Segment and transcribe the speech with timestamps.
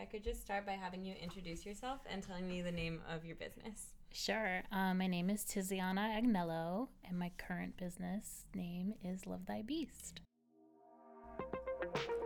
[0.00, 3.22] I could just start by having you introduce yourself and telling me the name of
[3.22, 3.92] your business.
[4.10, 4.62] Sure.
[4.72, 10.22] Um, my name is Tiziana Agnello, and my current business name is Love Thy Beast.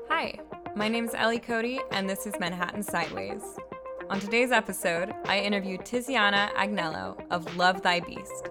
[0.08, 0.38] Hi,
[0.76, 3.42] my name is Ellie Cody, and this is Manhattan Sideways.
[4.09, 8.50] On today's episode, I interviewed Tiziana Agnello of Love Thy Beast.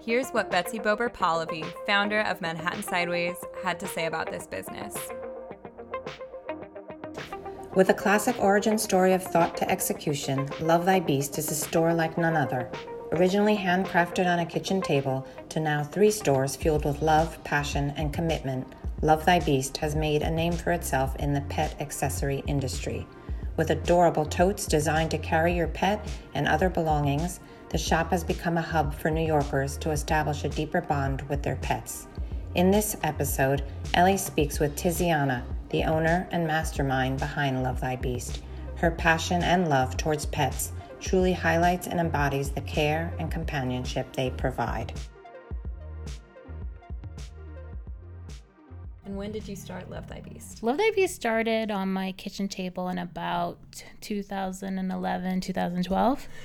[0.00, 4.96] Here's what Betsy Bober Polivy, founder of Manhattan Sideways, had to say about this business.
[7.76, 11.92] With a classic origin story of thought to execution, Love Thy Beast is a store
[11.92, 12.70] like none other.
[13.12, 18.14] Originally handcrafted on a kitchen table to now three stores fueled with love, passion, and
[18.14, 18.66] commitment,
[19.02, 23.06] Love Thy Beast has made a name for itself in the pet accessory industry.
[23.58, 28.56] With adorable totes designed to carry your pet and other belongings, the shop has become
[28.56, 32.06] a hub for New Yorkers to establish a deeper bond with their pets.
[32.54, 38.42] In this episode, Ellie speaks with Tiziana, the owner and mastermind behind Love Thy Beast.
[38.76, 44.30] Her passion and love towards pets truly highlights and embodies the care and companionship they
[44.30, 44.92] provide.
[49.04, 50.62] And when did you start Love Thy Beast?
[50.62, 56.28] Love Thy Beast started on my kitchen table in about 2011, 2012.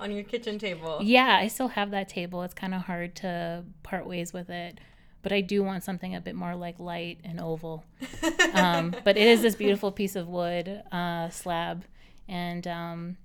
[0.00, 1.00] On your kitchen table?
[1.02, 2.42] Yeah, I still have that table.
[2.42, 4.78] It's kind of hard to part ways with it
[5.22, 7.84] but I do want something a bit more like light and oval.
[8.54, 11.84] um, but it is this beautiful piece of wood uh, slab,
[12.28, 13.16] and um,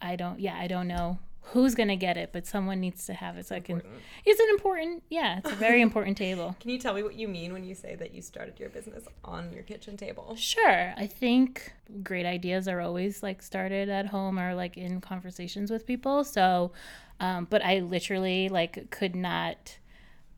[0.00, 0.40] I don't.
[0.40, 3.56] Yeah, I don't know who's gonna get it, but someone needs to have it so
[3.56, 3.86] important.
[3.86, 4.02] I can.
[4.24, 5.02] It's an important.
[5.10, 6.56] Yeah, it's a very important table.
[6.60, 9.04] Can you tell me what you mean when you say that you started your business
[9.24, 10.34] on your kitchen table?
[10.36, 10.94] Sure.
[10.96, 15.86] I think great ideas are always like started at home or like in conversations with
[15.86, 16.24] people.
[16.24, 16.72] So,
[17.20, 19.76] um, but I literally like could not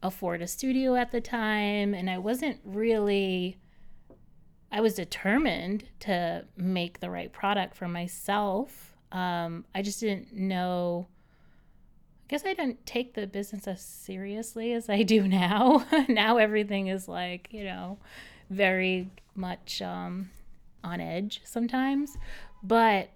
[0.04, 3.56] afford a studio at the time and I wasn't really
[4.70, 8.92] I was determined to make the right product for myself.
[9.12, 11.06] Um, I just didn't know
[12.24, 15.86] I guess I didn't take the business as seriously as I do now.
[16.08, 17.98] now everything is like, you know,
[18.50, 20.30] very much um,
[20.82, 22.16] on edge sometimes.
[22.62, 23.10] But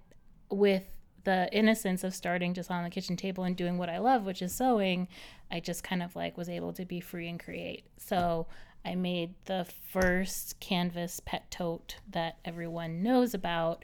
[0.49, 0.83] with
[1.23, 4.41] the innocence of starting just on the kitchen table and doing what I love, which
[4.41, 5.07] is sewing,
[5.51, 7.85] I just kind of like was able to be free and create.
[7.97, 8.47] So
[8.85, 13.83] I made the first canvas pet tote that everyone knows about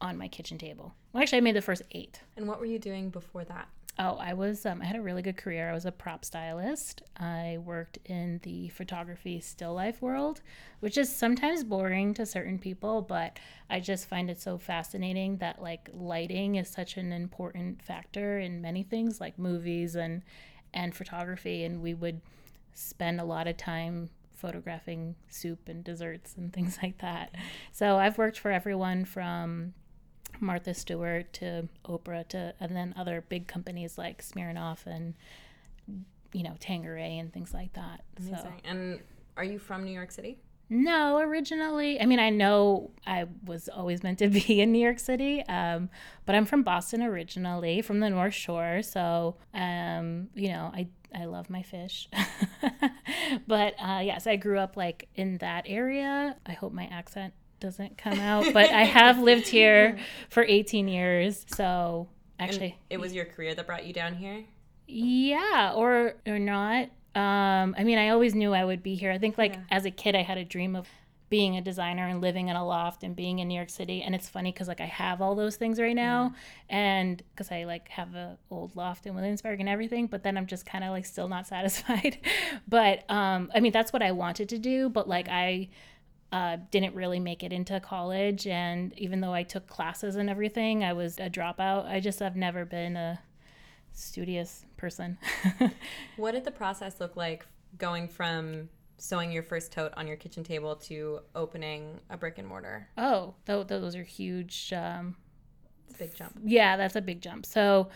[0.00, 0.94] on my kitchen table.
[1.12, 2.20] Well, actually, I made the first eight.
[2.36, 3.68] And what were you doing before that?
[3.98, 5.70] Oh, I was, um, I had a really good career.
[5.70, 7.02] I was a prop stylist.
[7.16, 10.42] I worked in the photography still life world,
[10.80, 13.38] which is sometimes boring to certain people, but
[13.70, 18.60] I just find it so fascinating that like lighting is such an important factor in
[18.60, 20.22] many things like movies and,
[20.72, 21.64] and photography.
[21.64, 22.20] And we would
[22.74, 27.34] spend a lot of time photographing soup and desserts and things like that.
[27.72, 29.74] So I've worked for everyone from
[30.40, 35.14] Martha Stewart to Oprah to and then other big companies like Smirnoff and
[36.32, 38.02] you know Tanqueray and things like that.
[38.18, 38.36] Amazing.
[38.36, 38.50] So.
[38.64, 39.00] And
[39.36, 40.38] are you from New York City?
[40.68, 44.98] No, originally, I mean, I know I was always meant to be in New York
[44.98, 45.88] City, um,
[46.24, 48.82] but I'm from Boston originally, from the North Shore.
[48.82, 52.08] So, um, you know, I I love my fish.
[53.46, 56.36] but uh, yes, I grew up like in that area.
[56.44, 59.98] I hope my accent doesn't come out, but I have lived here
[60.28, 61.46] for 18 years.
[61.48, 64.44] So actually, and it was your career that brought you down here.
[64.88, 66.90] Yeah, or or not.
[67.16, 69.10] Um, I mean, I always knew I would be here.
[69.10, 69.60] I think like yeah.
[69.70, 70.86] as a kid, I had a dream of
[71.28, 74.02] being a designer and living in a loft and being in New York City.
[74.02, 76.34] And it's funny because like I have all those things right now,
[76.68, 76.76] yeah.
[76.76, 80.08] and because I like have an old loft in Williamsburg and everything.
[80.08, 82.18] But then I'm just kind of like still not satisfied.
[82.68, 84.90] but um, I mean, that's what I wanted to do.
[84.90, 85.70] But like I
[86.32, 88.46] uh, didn't really make it into college.
[88.46, 91.86] And even though I took classes and everything, I was a dropout.
[91.86, 93.20] I just have never been a
[93.96, 95.18] studious person.
[96.16, 97.46] what did the process look like
[97.78, 98.68] going from
[98.98, 102.88] sewing your first tote on your kitchen table to opening a brick and mortar?
[102.96, 104.72] Oh, th- those are huge.
[104.72, 105.16] Um,
[105.98, 106.38] big jump.
[106.44, 107.46] Yeah, that's a big jump.
[107.46, 107.88] So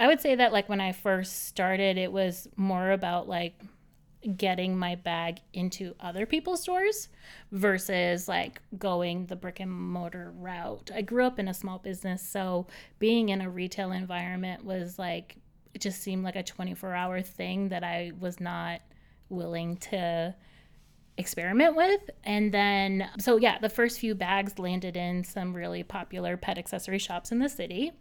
[0.00, 3.60] I would say that like when I first started, it was more about like
[4.36, 7.08] getting my bag into other people's stores
[7.52, 10.90] versus like going the brick and mortar route.
[10.94, 12.66] I grew up in a small business, so
[12.98, 15.36] being in a retail environment was like
[15.74, 18.80] it just seemed like a 24-hour thing that I was not
[19.28, 20.34] willing to
[21.18, 22.10] experiment with.
[22.24, 26.98] And then so yeah, the first few bags landed in some really popular pet accessory
[26.98, 27.92] shops in the city.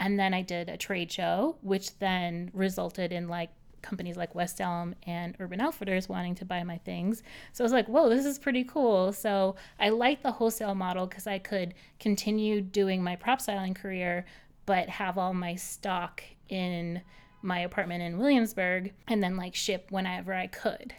[0.00, 3.50] And then I did a trade show which then resulted in like
[3.82, 7.22] companies like West Elm and Urban Outfitters wanting to buy my things.
[7.52, 9.12] So I was like, whoa, this is pretty cool.
[9.12, 14.24] So I liked the wholesale model because I could continue doing my prop styling career,
[14.66, 17.02] but have all my stock in
[17.42, 20.94] my apartment in Williamsburg and then like ship whenever I could.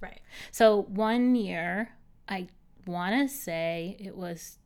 [0.00, 0.20] Right.
[0.52, 1.90] So one year,
[2.28, 2.46] I
[2.86, 4.58] want to say it was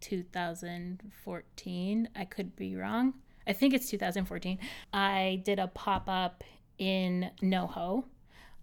[0.00, 2.08] 2014.
[2.16, 3.14] I could be wrong.
[3.46, 4.58] I think it's 2014.
[4.92, 6.44] I did a pop up
[6.78, 8.04] in NoHo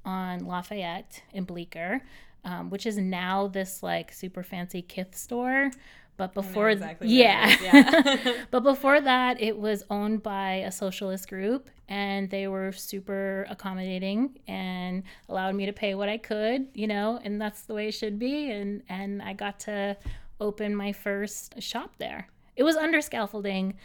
[0.06, 2.02] on Lafayette in Bleecker,
[2.44, 5.72] um, which is now this like super fancy Kith store.
[6.18, 8.34] But before, exactly yeah, yeah.
[8.52, 14.40] but before that, it was owned by a socialist group, and they were super accommodating
[14.48, 17.92] and allowed me to pay what I could, you know, and that's the way it
[17.92, 18.50] should be.
[18.52, 19.96] And and I got to
[20.42, 22.28] open my first shop there.
[22.56, 23.76] It was under scaffolding,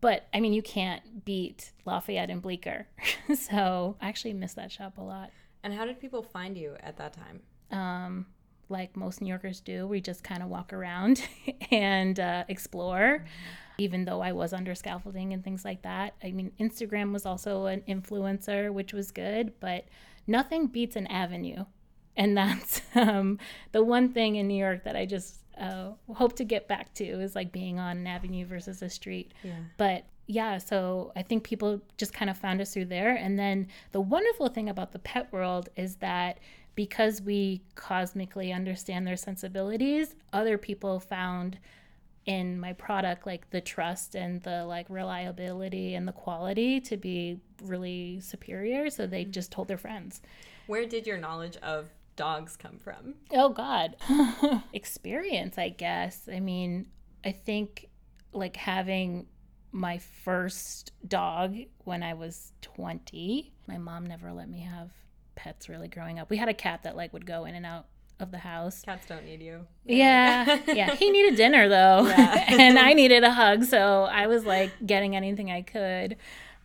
[0.00, 2.88] but I mean, you can't beat Lafayette and Bleecker.
[3.34, 5.30] so I actually miss that shop a lot.
[5.62, 7.42] and how did people find you at that time?
[7.70, 8.26] Um,
[8.68, 11.22] like most New Yorkers do, we just kind of walk around
[11.70, 13.24] and uh, explore.
[13.78, 16.14] Even though I was under scaffolding and things like that.
[16.24, 19.84] I mean, Instagram was also an influencer, which was good, but
[20.26, 21.66] nothing beats an avenue.
[22.16, 23.38] And that's um,
[23.72, 27.04] the one thing in New York that I just uh, hope to get back to
[27.04, 29.32] is like being on an avenue versus a street.
[29.42, 29.52] Yeah.
[29.76, 33.14] But yeah, so I think people just kind of found us through there.
[33.14, 36.38] And then the wonderful thing about the pet world is that
[36.76, 41.58] because we cosmically understand their sensibilities, other people found
[42.26, 47.40] in my product like the trust and the like reliability and the quality to be
[47.62, 48.90] really superior.
[48.90, 49.30] So they mm.
[49.30, 50.20] just told their friends.
[50.66, 53.14] Where did your knowledge of dogs come from?
[53.32, 53.96] Oh God,
[54.72, 55.56] experience.
[55.58, 56.28] I guess.
[56.30, 56.88] I mean,
[57.24, 57.88] I think
[58.32, 59.26] like having
[59.72, 63.52] my first dog when I was twenty.
[63.66, 64.90] My mom never let me have
[65.36, 66.28] pets really growing up.
[66.30, 67.86] We had a cat that like would go in and out
[68.18, 68.82] of the house.
[68.82, 69.66] Cats don't need you.
[69.84, 70.94] Yeah, yeah.
[70.94, 72.44] He needed dinner though, Yeah.
[72.48, 76.16] and I needed a hug, so I was like getting anything I could.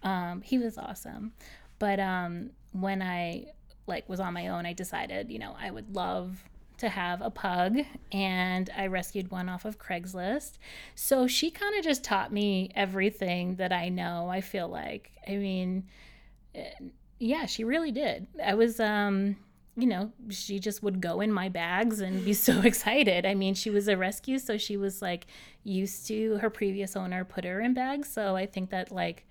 [0.04, 1.34] Um, he was awesome,
[1.78, 3.48] but um, when I
[3.88, 6.44] like was on my own, I decided, you know, I would love
[6.78, 7.78] to have a pug,
[8.12, 10.54] and I rescued one off of Craigslist.
[10.96, 14.30] So she kind of just taught me everything that I know.
[14.30, 15.84] I feel like, I mean,
[16.56, 16.72] eh,
[17.22, 18.28] yeah, she really did.
[18.44, 19.38] I was um
[19.78, 23.26] you know, she just would go in my bags and be so excited.
[23.26, 25.28] I mean, she was a rescue, so she was like
[25.64, 28.12] used to her previous owner put her in bags.
[28.12, 29.26] So I think that like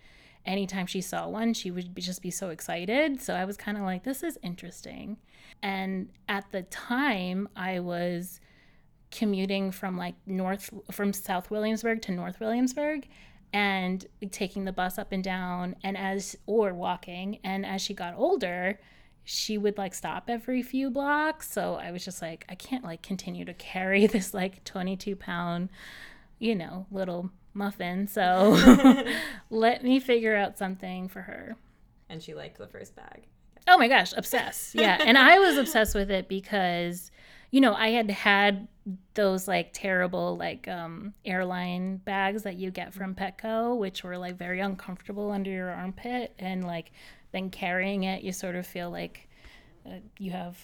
[0.47, 3.21] anytime she saw one, she would be, just be so excited.
[3.21, 5.19] So I was kind of like, this is interesting.
[5.63, 8.41] And at the time, I was
[9.11, 13.09] commuting from like north from South Williamsburg to North Williamsburg
[13.52, 18.14] and taking the bus up and down and as or walking and as she got
[18.17, 18.79] older
[19.25, 23.02] she would like stop every few blocks so i was just like i can't like
[23.02, 25.69] continue to carry this like 22 pound
[26.38, 28.56] you know little muffin so
[29.50, 31.56] let me figure out something for her
[32.08, 33.26] And she liked the first bag.
[33.69, 34.75] Oh my gosh, obsessed.
[34.75, 34.99] Yeah.
[35.00, 37.11] and I was obsessed with it because,
[37.53, 38.67] you know, I had had
[39.15, 44.37] those like terrible like um airline bags that you get from Petco, which were like
[44.37, 46.93] very uncomfortable under your armpit and like
[47.33, 49.29] then carrying it you sort of feel like
[49.87, 50.59] uh, you have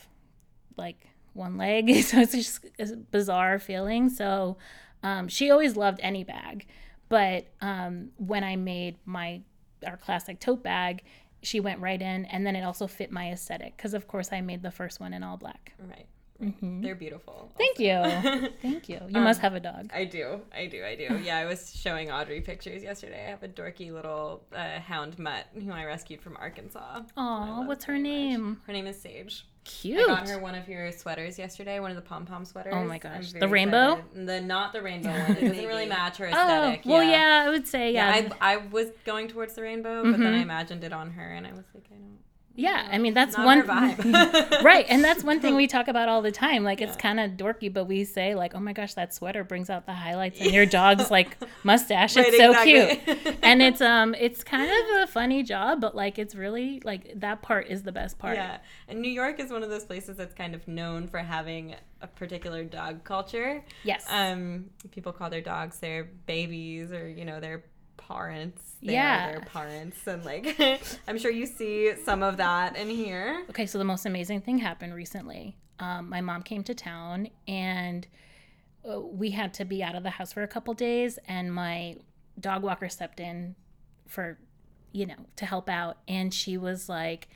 [0.77, 1.07] like
[1.37, 1.89] one leg.
[2.05, 4.09] So it's just a bizarre feeling.
[4.09, 4.57] So
[5.03, 6.67] um, she always loved any bag.
[7.09, 9.43] But um, when I made my
[9.87, 11.03] our classic tote bag,
[11.43, 14.41] she went right in, and then it also fit my aesthetic because, of course, I
[14.41, 15.75] made the first one in all black.
[15.79, 16.07] Right.
[16.41, 17.51] They're beautiful.
[17.57, 19.01] Thank you, thank you.
[19.09, 19.91] You must have a dog.
[19.95, 20.41] I do.
[20.55, 20.85] I do.
[20.85, 21.19] I do.
[21.23, 23.25] Yeah, I was showing Audrey pictures yesterday.
[23.27, 27.03] I have a dorky little uh, hound mutt who I rescued from Arkansas.
[27.17, 28.11] Aw, what's her very much.
[28.11, 28.61] name?
[28.67, 29.47] Her name is Sage.
[29.65, 29.99] Cute.
[29.99, 32.73] I got her one of your sweaters yesterday, one of the pom pom sweaters.
[32.77, 33.33] Oh my gosh.
[33.33, 33.95] The rainbow?
[33.95, 34.27] excited.
[34.29, 35.33] The not the rainbow one.
[35.33, 36.83] It doesn't really match her aesthetic.
[36.87, 37.45] Oh, well, yeah.
[37.47, 38.21] I would say yeah.
[38.21, 38.33] Mm-hmm.
[38.41, 41.47] I, I was going towards the rainbow, but then I imagined it on her, and
[41.47, 42.19] I was like, I don't.
[42.57, 46.33] Yeah, I mean that's one right, and that's one thing we talk about all the
[46.33, 46.65] time.
[46.65, 49.69] Like it's kind of dorky, but we say like, "Oh my gosh, that sweater brings
[49.69, 52.17] out the highlights in your dog's like mustache.
[52.17, 53.15] It's so exactly.
[53.15, 57.21] cute." and it's um, it's kind of a funny job, but like it's really like
[57.21, 58.37] that part is the best part.
[58.37, 58.59] Yeah,
[58.89, 62.07] and New York is one of those places that's kind of known for having a
[62.07, 63.63] particular dog culture.
[63.85, 64.07] Yes.
[64.09, 67.65] Um, people call their dogs their babies, or you know, their
[67.97, 68.63] parents.
[68.83, 69.29] They Yeah.
[69.29, 70.57] are their parents, and like,
[71.09, 73.45] I'm sure you see some of that in here.
[73.51, 75.57] Okay, so the most amazing thing happened recently.
[75.79, 78.07] Um, my mom came to town and
[78.89, 81.97] uh, we had to be out of the house for a couple days, and my
[82.39, 83.57] dog walker stepped in
[84.07, 84.39] for,
[84.93, 85.99] you know, to help out.
[86.07, 87.29] And she was like,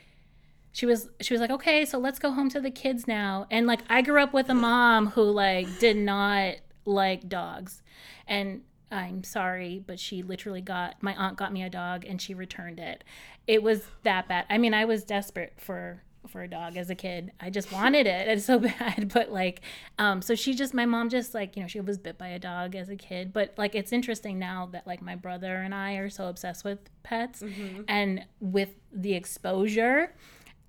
[0.72, 3.46] she was she was like, okay, so let's go home to the kids now.
[3.50, 7.82] And like I grew up with a mom who like did not like dogs,
[8.28, 12.34] and I'm sorry, but she literally got my aunt got me a dog and she
[12.34, 13.04] returned it.
[13.46, 14.46] It was that bad.
[14.50, 17.32] I mean, I was desperate for for a dog as a kid.
[17.40, 18.28] I just wanted it.
[18.28, 19.10] It's so bad.
[19.12, 19.62] But like,
[19.98, 22.38] um, so she just my mom just like, you know, she was bit by a
[22.38, 23.32] dog as a kid.
[23.32, 26.78] But like it's interesting now that like my brother and I are so obsessed with
[27.02, 27.82] pets Mm-hmm.
[27.88, 30.12] and with the exposure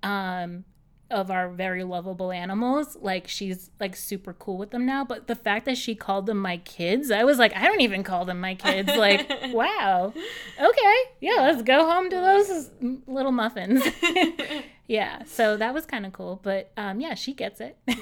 [0.04, 0.64] um
[1.12, 5.34] of our very lovable animals like she's like super cool with them now but the
[5.34, 8.40] fact that she called them my kids i was like i don't even call them
[8.40, 10.12] my kids like wow.
[10.60, 12.70] Okay yeah let's go home to those
[13.06, 13.82] little muffins.
[14.88, 17.76] Yeah so that was kind of cool but um yeah she gets it.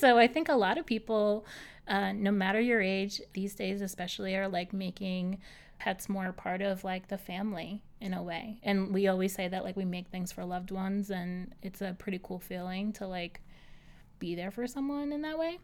[0.00, 1.46] So i think a lot of people
[1.88, 5.40] uh, no matter your age these days especially are like making
[5.78, 8.58] pets more part of like the family in a way.
[8.62, 11.94] And we always say that like we make things for loved ones and it's a
[11.98, 13.40] pretty cool feeling to like
[14.18, 15.58] be there for someone in that way.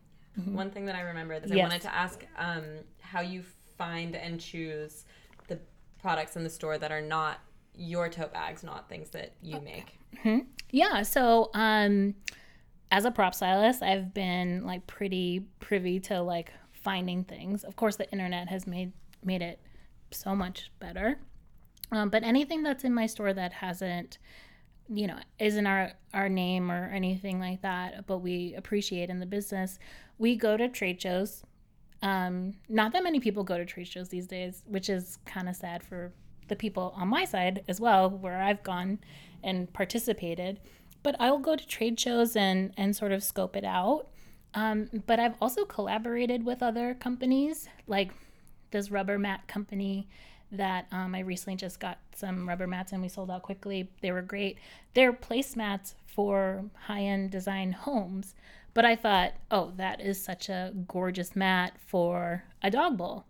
[0.47, 2.65] One thing that I remembered is I wanted to ask um,
[3.01, 3.43] how you
[3.77, 5.05] find and choose
[5.49, 5.59] the
[6.01, 7.39] products in the store that are not
[7.77, 9.99] your tote bags, not things that you make.
[10.71, 12.15] Yeah, so um
[12.91, 17.65] as a prop stylist, I've been like pretty privy to like finding things.
[17.65, 18.93] Of course, the internet has made
[19.25, 19.61] made it
[20.11, 21.19] so much better.
[21.91, 24.19] Um, but anything that's in my store that hasn't
[24.89, 29.27] you know isn't our our name or anything like that but we appreciate in the
[29.27, 29.79] business
[30.19, 31.43] we go to trade shows
[32.03, 35.57] um not that many people go to trade shows these days which is kind of
[35.57, 36.13] sad for
[36.49, 38.99] the people on my side as well where i've gone
[39.43, 40.61] and participated
[41.05, 44.09] but i'll go to trade shows and and sort of scope it out
[44.55, 48.11] um, but i've also collaborated with other companies like
[48.73, 50.09] this rubber mat company
[50.57, 53.91] that um, I recently just got some rubber mats and we sold out quickly.
[54.01, 54.59] They were great.
[54.95, 58.35] They're placemats for high end design homes.
[58.73, 63.25] But I thought, oh, that is such a gorgeous mat for a dog bowl.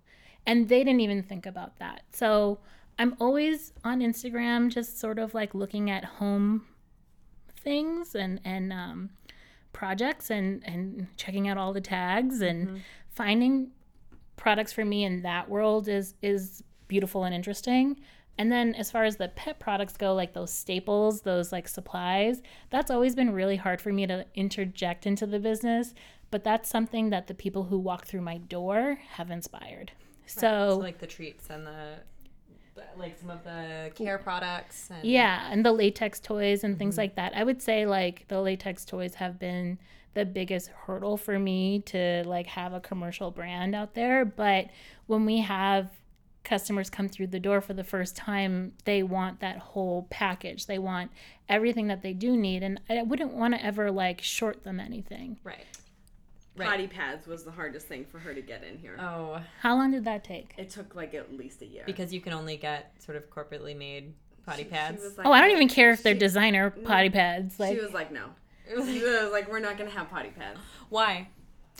[0.47, 2.03] And they didn't even think about that.
[2.13, 2.59] So
[2.99, 6.67] I'm always on Instagram, just sort of like looking at home
[7.65, 9.11] things and, and, um,
[9.75, 12.81] projects and and checking out all the tags and
[13.11, 13.71] finding
[14.37, 18.01] products for me in that world is is beautiful and interesting.
[18.39, 22.43] And then as far as the pet products go like those staples those like supplies
[22.71, 25.95] that's always been really hard for me to interject into the business
[26.31, 29.93] but that's something that the people who walk through my door have inspired.
[30.27, 31.99] So, So like the treats and the
[32.97, 37.03] like some of the care products and Yeah, and the latex toys and things mm-hmm.
[37.03, 37.33] like that.
[37.37, 39.79] I would say like the latex toys have been
[40.15, 44.67] the biggest hurdle for me to like have a commercial brand out there, but
[45.07, 45.91] when we have
[46.45, 50.67] customers come through the door for the first time, they want that whole package.
[50.67, 51.11] They want
[51.49, 55.39] everything that they do need and I wouldn't want to ever like short them anything.
[55.43, 55.65] right.
[56.57, 58.97] Potty pads was the hardest thing for her to get in here.
[59.01, 60.55] Oh, How long did that take?
[60.57, 61.83] It took like at least a year.
[61.87, 64.15] because you can only get sort of corporately made
[64.47, 65.03] potty She- she pads.
[65.03, 66.85] was like- Oh, I don't even care if they're she- designer mm-hmm.
[66.87, 67.59] potty pads.
[67.59, 68.27] Like she was like, no.
[68.87, 70.59] She was like, we're not gonna have potty pads.
[70.91, 71.29] Why?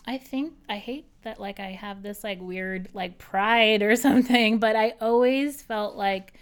[0.07, 4.59] I think I hate that like I have this like weird like pride or something,
[4.59, 6.35] but I always felt like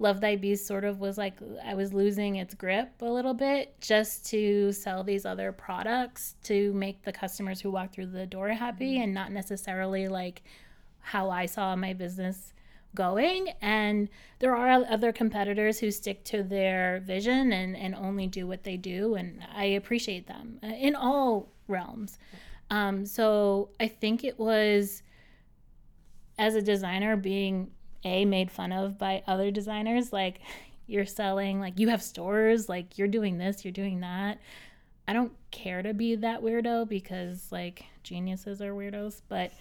[0.00, 3.80] Love Thy Beast sort of was like I was losing its grip a little bit
[3.80, 8.48] just to sell these other products to make the customers who walk through the door
[8.50, 10.42] happy and not necessarily like
[11.00, 12.52] how I saw my business
[12.94, 13.48] going.
[13.60, 18.64] And there are other competitors who stick to their vision and, and only do what
[18.64, 22.18] they do and i appreciate them uh, in all realms.
[22.70, 25.02] Um, so i think it was
[26.38, 27.70] as a designer being
[28.04, 30.40] a made fun of by other designers like
[30.86, 34.38] you're selling like you have stores like you're doing this you're doing that
[35.06, 39.52] i don't care to be that weirdo because like geniuses are weirdos but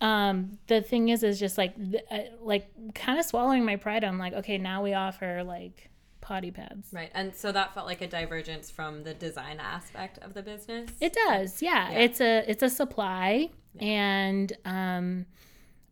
[0.00, 4.02] um the thing is is just like th- uh, like kind of swallowing my pride
[4.02, 7.10] i'm like okay now we offer like potty pads Right.
[7.14, 10.90] And so that felt like a divergence from the design aspect of the business.
[10.98, 11.90] It does, yeah.
[11.92, 11.98] Yeah.
[11.98, 15.26] It's a it's a supply, and um,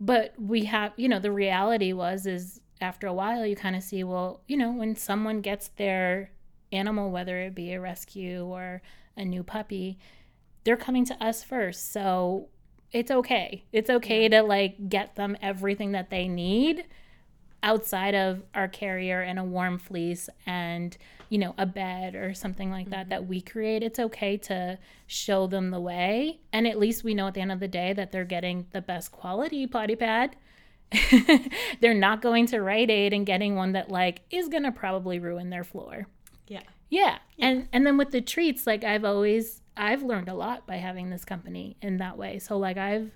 [0.02, 3.82] but we have you know the reality was is after a while you kind of
[3.82, 6.30] see well you know when someone gets their
[6.72, 8.82] animal whether it be a rescue or
[9.16, 9.98] a new puppy,
[10.64, 12.48] they're coming to us first, so
[12.92, 13.64] it's okay.
[13.72, 16.84] It's okay to like get them everything that they need
[17.62, 20.96] outside of our carrier and a warm fleece and
[21.32, 23.10] you know a bed or something like that mm-hmm.
[23.10, 27.26] that we create it's okay to show them the way and at least we know
[27.26, 30.36] at the end of the day that they're getting the best quality potty pad
[31.80, 35.48] they're not going to Rite Aid and getting one that like is gonna probably ruin
[35.48, 36.06] their floor
[36.52, 36.62] yeah.
[36.90, 37.18] Yeah.
[37.38, 41.08] And and then with the treats, like I've always I've learned a lot by having
[41.08, 42.38] this company in that way.
[42.38, 43.10] So like I've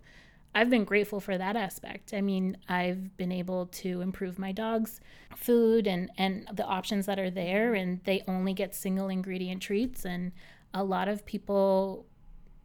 [0.56, 2.14] I've been grateful for that aspect.
[2.14, 5.02] I mean, I've been able to improve my dog's
[5.36, 10.06] food and and the options that are there and they only get single ingredient treats
[10.06, 10.32] and
[10.72, 12.06] a lot of people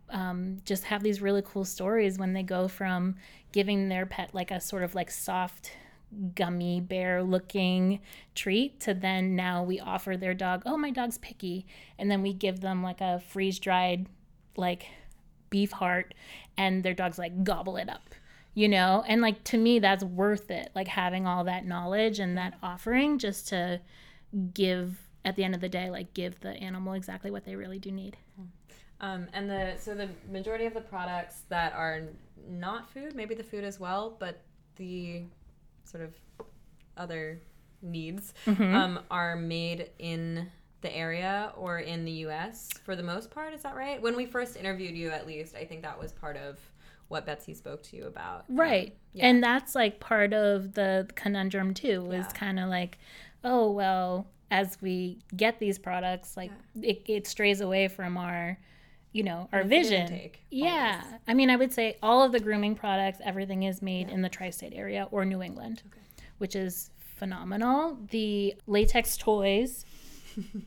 [0.10, 3.16] um, just have these really cool stories when they go from
[3.52, 5.74] giving their pet like a sort of like soft
[6.34, 8.00] gummy bear looking
[8.36, 11.66] treat to then now we offer their dog oh my dog's picky
[12.00, 14.08] and then we give them like a freeze dried
[14.56, 14.86] like
[15.50, 16.14] beef heart
[16.58, 18.16] and their dogs like gobble it up
[18.54, 19.04] you know?
[19.08, 23.18] And like to me that's worth it like having all that knowledge and that offering
[23.18, 23.82] just to
[24.54, 27.80] give at the end of the day like give the animal exactly what they really
[27.80, 28.18] do need.
[29.00, 32.04] Um, and the so the majority of the products that are
[32.48, 34.42] not food, maybe the food as well, but
[34.76, 35.24] the
[35.86, 36.14] sort of
[36.98, 37.42] other
[37.82, 40.48] needs um, are made in
[40.82, 42.70] the area or in the U.S.
[42.84, 43.54] for the most part.
[43.54, 44.02] Is that right?
[44.02, 46.60] When we first interviewed you, at least, I think that was part of
[47.08, 48.46] what Betsy spoke to you about.
[48.50, 48.96] Um, right.
[49.14, 49.28] yeah.
[49.28, 52.32] And that's like part of the conundrum too, is Yeah.
[52.34, 52.98] kind of like,
[53.44, 58.58] oh, well, as we get these products, like it, it strays away from our,
[59.12, 60.02] you know, our vision.
[60.04, 61.04] intake, Yeah.
[61.28, 64.30] I mean, I would say all of the grooming products, everything is made in the
[64.30, 65.84] tri state area or New England,
[66.38, 67.98] which is phenomenal.
[68.10, 69.86] The latex toys,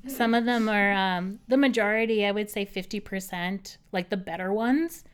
[0.06, 5.04] some of them are, um, the majority, I would say 50%, like the better ones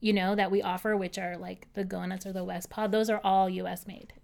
[0.00, 3.10] you know, that we offer, which are like the GoughNuts or the West Paw, those
[3.10, 4.14] are all US made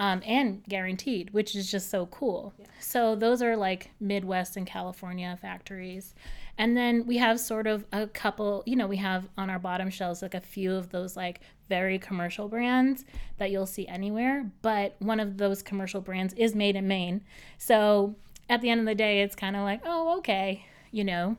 [0.00, 2.54] um, and guaranteed, which is just so cool.
[2.80, 6.14] So those are like Midwest and California factories.
[6.56, 9.90] And then we have sort of a couple, you know, we have on our bottom
[9.90, 13.04] shelves like a few of those like very commercial brands
[13.36, 14.50] that you'll see anywhere.
[14.62, 17.20] But one of those commercial brands is made in Maine.
[17.58, 18.14] So
[18.50, 21.38] at the end of the day, it's kind of like, oh, okay, you know.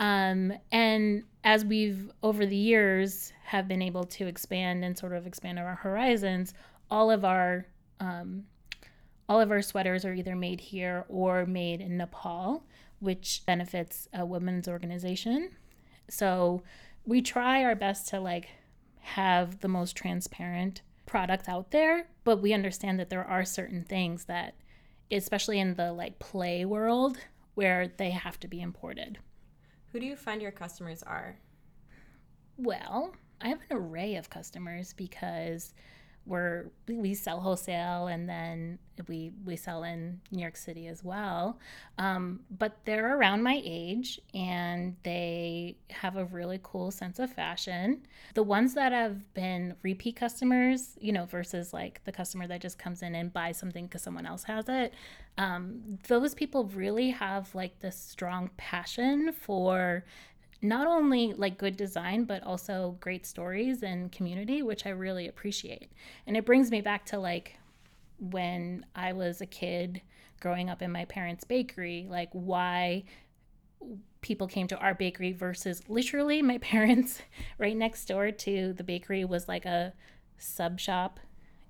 [0.00, 5.26] Um, and as we've over the years have been able to expand and sort of
[5.26, 6.54] expand our horizons,
[6.90, 7.66] all of our
[8.00, 8.44] um,
[9.28, 12.64] all of our sweaters are either made here or made in Nepal,
[13.00, 15.50] which benefits a women's organization.
[16.08, 16.62] So
[17.04, 18.48] we try our best to like
[19.00, 24.24] have the most transparent product out there, but we understand that there are certain things
[24.24, 24.54] that,
[25.10, 27.18] especially in the like play world,
[27.54, 29.18] where they have to be imported.
[29.92, 31.38] Who do you find your customers are?
[32.56, 35.74] Well, I have an array of customers because
[36.26, 41.58] we're we- sell wholesale and then we we sell in New York City as well.
[41.98, 48.02] Um, but they're around my age and they have a really cool sense of fashion.
[48.34, 52.78] The ones that have been repeat customers, you know, versus like the customer that just
[52.78, 54.94] comes in and buys something because someone else has it,
[55.38, 60.04] um, those people really have like this strong passion for
[60.68, 65.90] not only like good design but also great stories and community which i really appreciate
[66.26, 67.56] and it brings me back to like
[68.18, 70.00] when i was a kid
[70.40, 73.02] growing up in my parents bakery like why
[74.20, 77.20] people came to our bakery versus literally my parents
[77.58, 79.92] right next door to the bakery was like a
[80.38, 81.20] sub shop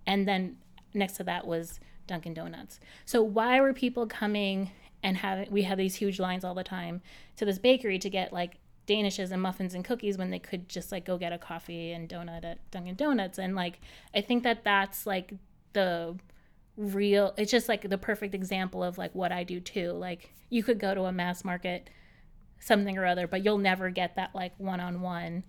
[0.07, 0.57] and then
[0.95, 2.81] next to that was Dunkin' Donuts.
[3.05, 4.71] So why were people coming
[5.03, 7.03] and having we have these huge lines all the time
[7.37, 10.93] to this bakery to get like danishes and muffins and cookies when they could just
[10.93, 13.81] like go get a coffee and donut at Dunkin' Donuts and like
[14.15, 15.33] I think that that's like
[15.73, 16.17] the
[16.77, 19.93] real it's just like the perfect example of like what I do too.
[19.93, 21.91] Like you could go to a mass market
[22.59, 25.45] something or other, but you'll never get that like one-on-one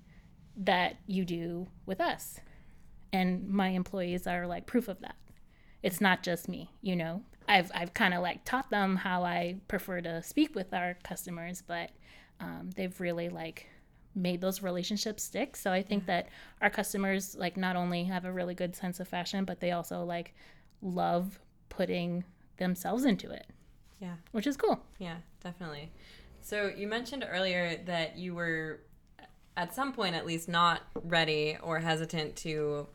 [0.58, 2.40] that you do with us.
[3.14, 5.16] And my employees are like proof of that
[5.84, 9.56] it's not just me you know i've, I've kind of like taught them how i
[9.68, 11.92] prefer to speak with our customers but
[12.40, 13.68] um, they've really like
[14.16, 16.28] made those relationships stick so i think that
[16.62, 20.04] our customers like not only have a really good sense of fashion but they also
[20.04, 20.34] like
[20.82, 22.24] love putting
[22.58, 23.46] themselves into it
[24.00, 24.16] Yeah.
[24.32, 25.92] which is cool Yeah, definitely.
[26.42, 28.80] So you mentioned earlier that you were,
[29.58, 32.88] at some point at least, not ready or hesitant to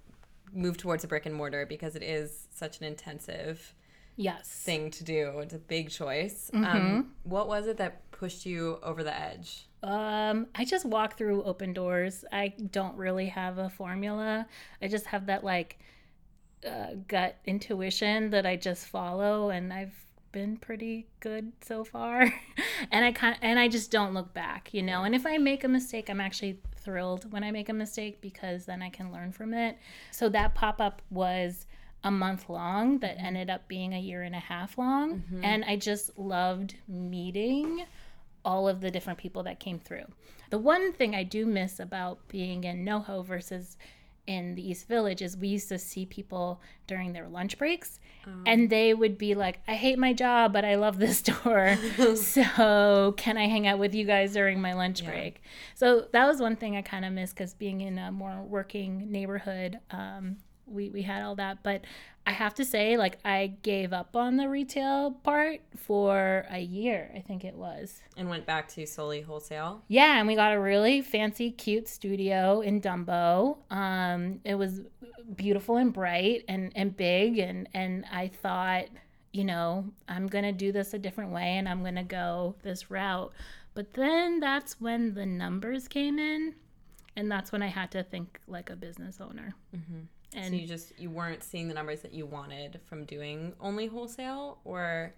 [0.54, 3.74] move towards a brick and mortar because it is such an intensive
[4.16, 5.38] yes thing to do.
[5.40, 6.50] It's a big choice.
[6.54, 9.66] Um, what was it that pushed you over the edge?
[9.82, 12.24] Um, I just walk through open doors.
[12.30, 14.46] I don't really have a formula.
[14.80, 15.80] I just have that like
[16.64, 19.96] uh, gut intuition that I just follow, and I've
[20.30, 22.32] been pretty good so far.
[22.92, 25.02] and I kind and I just don't look back, you know.
[25.02, 28.66] And if I make a mistake, I'm actually thrilled when I make a mistake because
[28.66, 29.78] then I can learn from it.
[30.12, 31.66] So that pop up was
[32.04, 35.76] a month long that ended up being a year and a half long and i
[35.76, 37.84] just loved meeting
[38.44, 40.06] all of the different people that came through.
[40.50, 43.76] The one thing I do miss about being in NoHo versus
[44.26, 47.98] in the East Village is we used to see people during their lunch breaks
[48.46, 51.76] and they would be like, I hate my job, but I love this store.
[52.14, 55.42] so can I hang out with you guys during my lunch break?
[55.74, 59.10] So that was one thing I kind of missed because being in a more working
[59.10, 61.62] neighborhood, um, we, we had all that.
[61.62, 61.82] But
[62.26, 67.10] I have to say, like, I gave up on the retail part for a year,
[67.16, 68.00] I think it was.
[68.16, 69.82] And went back to solely wholesale.
[69.88, 73.58] Yeah, and we got a really fancy, cute studio in Dumbo.
[73.70, 74.82] Um, it was
[75.34, 78.86] beautiful and bright and, and big, and and I thought,
[79.32, 83.32] you know, I'm gonna do this a different way, and I'm gonna go this route.
[83.74, 86.54] But then that's when the numbers came in,
[87.16, 89.54] and that's when I had to think like a business owner.
[90.32, 94.58] So you just you weren't seeing the numbers that you wanted from doing only wholesale,
[94.64, 95.14] or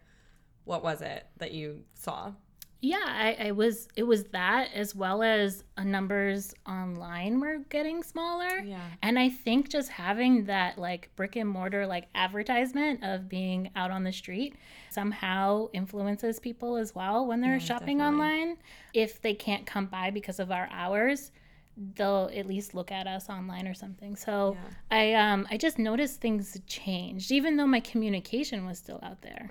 [0.64, 2.32] what was it that you saw?
[2.80, 3.88] Yeah, I, I was.
[3.96, 8.58] It was that as well as numbers online were getting smaller.
[8.58, 8.78] Yeah.
[9.02, 13.90] and I think just having that like brick and mortar like advertisement of being out
[13.90, 14.56] on the street
[14.90, 18.26] somehow influences people as well when they're shopping definitely.
[18.26, 18.56] online.
[18.92, 21.30] If they can't come by because of our hours,
[21.76, 24.16] they'll at least look at us online or something.
[24.16, 24.56] So
[24.90, 29.50] I um I just noticed things changed, even though my communication was still out there.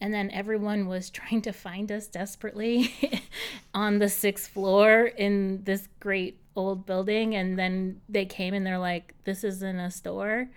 [0.00, 3.22] And then everyone was trying to find us desperately
[3.74, 7.34] on the sixth floor in this great old building.
[7.34, 10.48] And then they came and they're like, This isn't a store.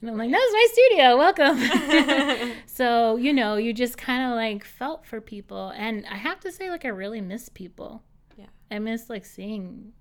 [0.00, 1.16] And I'm like, That's my studio.
[1.16, 2.52] Welcome.
[2.66, 5.72] so, you know, you just kind of like felt for people.
[5.76, 8.02] And I have to say, like, I really miss people.
[8.36, 8.46] Yeah.
[8.70, 9.92] I miss like seeing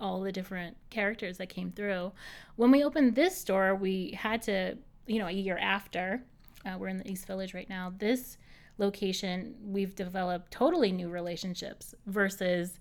[0.00, 2.12] all the different characters that came through.
[2.56, 4.76] When we opened this store, we had to,
[5.06, 6.22] you know, a year after,
[6.66, 7.92] uh, we're in the East Village right now.
[7.98, 8.38] This
[8.78, 12.78] location, we've developed totally new relationships versus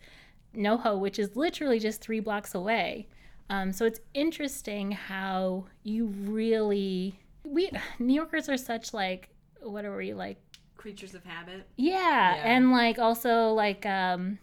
[0.55, 3.07] NoHo, which is literally just three blocks away.
[3.49, 7.69] Um, so it's interesting how you really, we,
[7.99, 9.29] New Yorkers are such like,
[9.61, 10.37] what are we like?
[10.77, 11.67] Creatures of habit.
[11.75, 12.41] Yeah, Yeah.
[12.55, 14.39] and like also like um,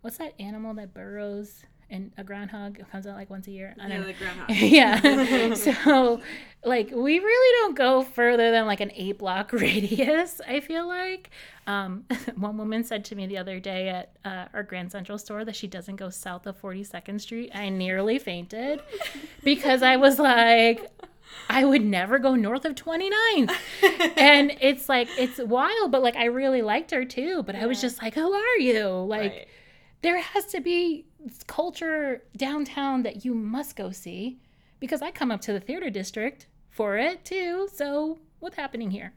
[0.00, 3.74] what's that animal that burrows and a groundhog It comes out like once a year?
[3.80, 4.06] I Yeah, don't know.
[4.06, 4.50] the groundhog.
[4.50, 5.54] yeah.
[5.54, 6.20] so
[6.64, 10.40] like we really don't go further than like an eight block radius.
[10.46, 11.30] I feel like.
[11.68, 12.04] Um,
[12.36, 15.56] one woman said to me the other day at uh, our Grand Central store that
[15.56, 17.50] she doesn't go south of 42nd Street.
[17.54, 18.80] I nearly fainted
[19.44, 20.90] because I was like.
[21.50, 23.50] I would never go north of 29th.
[24.16, 27.42] and it's like, it's wild, but like, I really liked her too.
[27.42, 28.86] But I was just like, who are you?
[28.88, 29.48] Like, Right.
[30.02, 31.06] There has to be
[31.46, 34.38] culture downtown that you must go see
[34.80, 37.68] because I come up to the theater district for it too.
[37.72, 39.12] So, what's happening here?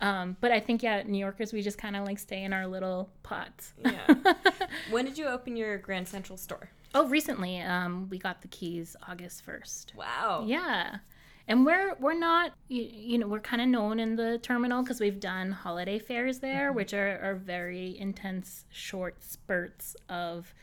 [0.00, 2.66] Um, but I think, yeah, New Yorkers, we just kind of like stay in our
[2.66, 3.74] little pots.
[3.84, 4.14] Yeah.
[4.90, 6.70] when did you open your Grand Central store?
[6.94, 9.94] oh, recently, um, we got the keys August 1st.
[9.94, 10.44] Wow.
[10.46, 10.96] Yeah.
[11.48, 15.00] And we're we're not you, you know we're kind of known in the terminal because
[15.00, 20.54] we've done holiday fairs there, which are, are very intense short spurts of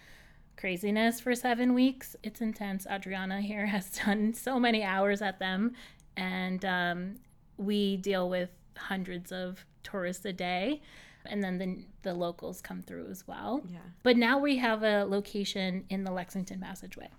[0.57, 2.15] craziness for seven weeks.
[2.21, 2.85] It's intense.
[2.85, 5.73] Adriana here has done so many hours at them,
[6.15, 7.15] and um,
[7.57, 10.83] we deal with hundreds of tourists a day,
[11.25, 13.63] and then the the locals come through as well.
[13.67, 13.79] Yeah.
[14.03, 17.09] But now we have a location in the Lexington Passageway.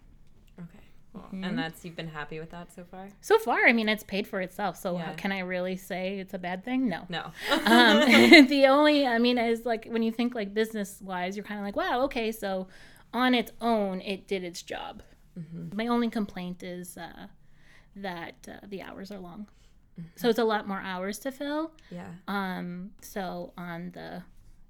[0.56, 0.85] Okay.
[1.16, 1.44] Mm-hmm.
[1.44, 3.08] And that's you've been happy with that so far?
[3.20, 4.76] So far, I mean, it's paid for itself.
[4.76, 5.12] So Yeah.
[5.14, 6.88] can I really say it's a bad thing?
[6.88, 7.02] No.
[7.08, 7.30] No.
[7.66, 8.00] Um,
[8.48, 11.64] the only, I mean, is like when you think like business wise, you're kind of
[11.66, 12.68] like, wow, okay, so
[13.12, 15.02] on its own, it did its job.
[15.74, 17.26] My only complaint is uh,
[17.96, 19.48] that uh, the hours are long.
[20.14, 21.72] So it's a lot more hours to fill.
[21.90, 22.08] yeah.
[22.28, 24.22] Um, so on the,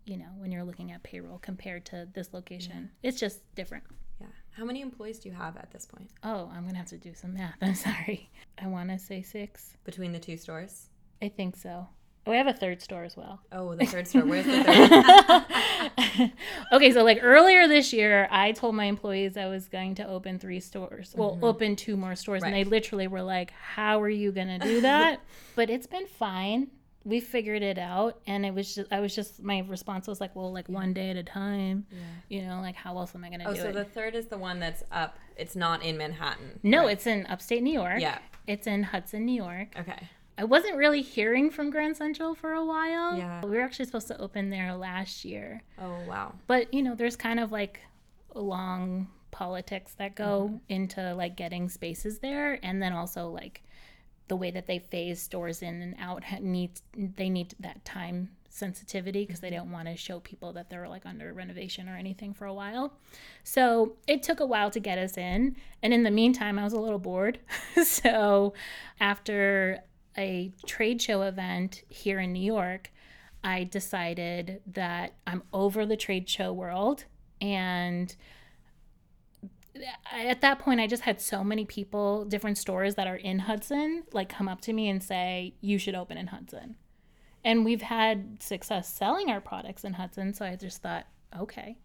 [0.06, 3.84] you know, when you're looking at payroll compared to this location, it's just different.
[4.20, 4.28] Yeah.
[4.52, 7.12] How many employees do you have at this point Oh, I'm gonna have to do
[7.14, 7.56] some math.
[7.62, 8.30] I'm sorry.
[8.58, 9.76] I want to say six.
[9.84, 10.88] between the two stores?
[11.20, 11.88] I think so.
[12.26, 13.40] Oh, we have a third store as well.
[13.52, 14.22] Oh, the third store.
[14.22, 14.64] Where's the
[16.18, 16.32] third?
[16.72, 20.40] okay, so like earlier this year, I told my employees I was going to open
[20.40, 21.14] three stores.
[21.16, 21.44] Well, mm-hmm.
[21.44, 24.80] open two more stores, and they literally were like, "How are you going to do
[24.80, 25.20] that?"
[25.54, 26.68] but it's been fine.
[27.06, 30.34] We figured it out, and it was just I was just my response was like,
[30.34, 31.86] "Well, like one day at a time."
[32.28, 33.74] You know, like how else am I going to Oh, do so it?
[33.74, 35.16] the third is the one that's up.
[35.36, 36.58] It's not in Manhattan.
[36.64, 36.90] no, right?
[36.92, 38.00] it's in upstate New York.
[38.00, 38.18] Yeah.
[38.48, 39.68] It's in Hudson, New York.
[39.78, 40.08] Okay.
[40.38, 43.16] I wasn't really hearing from Grand Central for a while.
[43.16, 43.42] Yeah.
[43.44, 45.62] We were actually supposed to open there last year.
[45.80, 46.34] Oh, wow.
[46.46, 47.80] But, you know, there's kind of like
[48.34, 50.56] long politics that go Mm-hmm.
[50.68, 53.62] into like getting spaces there and then also like
[54.28, 59.24] the way that they phase stores in and out needs they need that time sensitivity
[59.24, 59.58] because they mm-hmm.
[59.58, 62.94] don't want to show people that they're like under renovation or anything for a while.
[63.44, 65.56] So it took a while to get us in.
[65.82, 67.38] And in the meantime, I was a little bored.
[67.84, 68.54] so
[68.98, 69.80] after
[70.16, 72.90] a trade show event here in New York,
[73.44, 77.04] I decided that I'm over the trade show world
[77.40, 78.14] and
[80.12, 84.02] at that point i just had so many people different stores that are in hudson
[84.12, 86.76] like come up to me and say you should open in hudson.
[87.44, 91.06] And we've had success selling our products in hudson so i just thought
[91.38, 91.76] okay.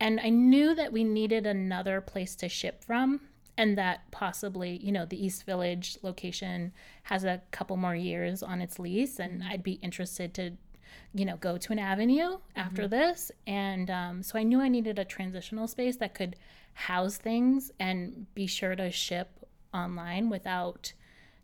[0.00, 3.20] And i knew that we needed another place to ship from
[3.58, 8.62] and that possibly you know the east village location has a couple more years on
[8.62, 10.52] its lease and i'd be interested to
[11.14, 12.90] you know go to an avenue after mm-hmm.
[12.90, 16.36] this and um, so i knew i needed a transitional space that could
[16.78, 20.92] house things and be sure to ship online without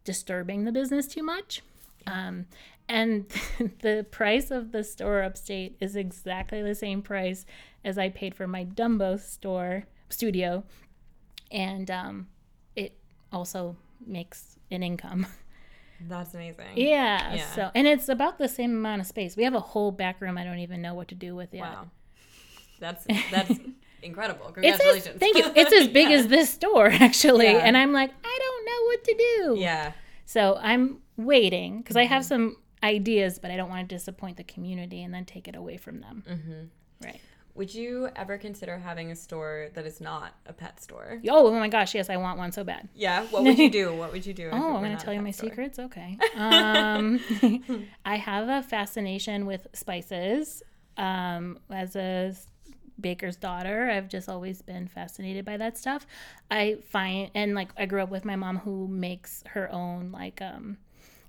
[0.04, 1.60] disturbing the business too much.
[2.06, 2.46] Um,
[2.88, 3.28] and
[3.80, 7.46] the price of the store upstate is exactly the same price
[7.84, 10.62] as I paid for my Dumbo store studio.
[11.50, 12.28] And um,
[12.76, 12.96] it
[13.32, 13.76] also
[14.06, 15.26] makes an income.
[16.00, 16.64] That's amazing.
[16.76, 19.36] Yeah, yeah, So, and it's about the same amount of space.
[19.36, 20.36] We have a whole back room.
[20.36, 21.62] I don't even know what to do with yet.
[21.62, 21.90] Wow.
[22.80, 23.58] That's that's
[24.02, 24.46] incredible.
[24.46, 25.14] Congratulations.
[25.14, 25.50] As, thank you.
[25.54, 26.16] It's as big yeah.
[26.18, 27.46] as this store, actually.
[27.46, 27.58] Yeah.
[27.58, 29.60] And I'm like, I don't know what to do.
[29.60, 29.92] Yeah.
[30.26, 32.12] So I'm waiting because mm-hmm.
[32.12, 32.28] I have mm-hmm.
[32.28, 35.76] some ideas, but I don't want to disappoint the community and then take it away
[35.76, 36.24] from them.
[36.28, 37.06] Mm-hmm.
[37.06, 37.20] Right.
[37.54, 41.20] Would you ever consider having a store that is not a pet store?
[41.28, 42.88] Oh, oh my gosh, yes, I want one so bad.
[42.94, 43.94] Yeah, what would you do?
[43.96, 44.50] What would you do?
[44.52, 45.50] oh, I'm going to tell you my store?
[45.50, 45.78] secrets.
[45.78, 46.18] Okay.
[46.36, 47.20] Um,
[48.04, 50.62] I have a fascination with spices.
[50.96, 52.34] Um, as a
[53.00, 53.90] baker's daughter.
[53.90, 56.06] I've just always been fascinated by that stuff.
[56.50, 60.40] I find and like I grew up with my mom who makes her own like
[60.40, 60.78] um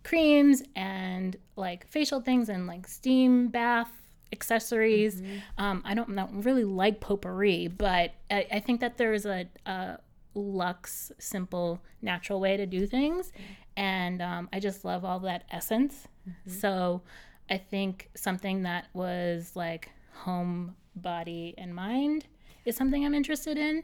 [0.04, 3.92] creams and like facial things and like steam bath
[4.32, 5.22] accessories.
[5.22, 5.64] Mm-hmm.
[5.64, 10.00] Um, I don't, not really like potpourri, but I, I think that there's a, a,
[10.38, 13.32] luxe, simple, natural way to do things.
[13.78, 16.08] And um, I just love all that essence.
[16.28, 16.52] Mm-hmm.
[16.60, 17.02] So
[17.50, 22.26] I think something that was like home body, and mind
[22.66, 23.84] is something I'm interested in.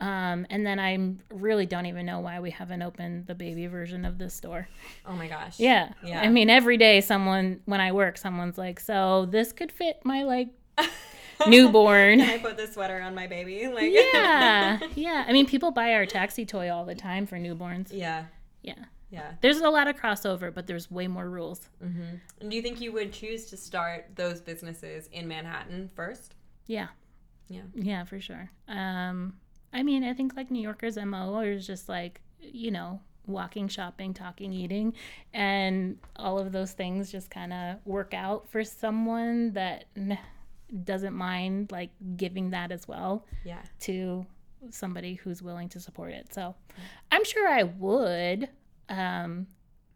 [0.00, 4.04] Um, and then I really don't even know why we haven't opened the baby version
[4.04, 4.68] of this store.
[5.06, 5.58] Oh my gosh.
[5.58, 5.92] Yeah.
[6.04, 6.20] Yeah.
[6.20, 10.24] I mean, every day someone, when I work, someone's like, so this could fit my
[10.24, 10.48] like
[11.48, 12.20] newborn.
[12.20, 13.66] Can I put this sweater on my baby?
[13.72, 14.78] Like, yeah.
[14.94, 15.24] Yeah.
[15.26, 17.88] I mean, people buy our taxi toy all the time for newborns.
[17.90, 18.26] Yeah.
[18.62, 18.84] Yeah.
[19.10, 19.32] Yeah.
[19.40, 21.68] There's a lot of crossover, but there's way more rules.
[21.82, 22.16] Mm-hmm.
[22.40, 26.34] And do you think you would choose to start those businesses in Manhattan first?
[26.66, 26.88] Yeah.
[27.48, 27.62] Yeah.
[27.74, 28.50] Yeah, for sure.
[28.68, 29.34] Um,
[29.76, 34.14] I mean, I think like New Yorkers' MO is just like, you know, walking, shopping,
[34.14, 34.94] talking, eating,
[35.34, 39.84] and all of those things just kind of work out for someone that
[40.84, 43.26] doesn't mind like giving that as well.
[43.44, 43.60] Yeah.
[43.80, 44.24] To
[44.70, 46.32] somebody who's willing to support it.
[46.32, 46.54] So,
[47.12, 48.48] I'm sure I would.
[48.88, 49.46] Um,